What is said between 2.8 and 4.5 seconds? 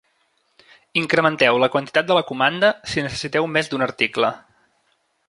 si necessiteu més d'un article.